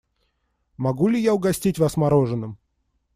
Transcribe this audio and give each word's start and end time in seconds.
Могу 0.77 1.09
ли 1.09 1.21
я 1.21 1.31
угостить 1.35 1.77
вас 1.77 1.95
мороженым? 1.95 2.57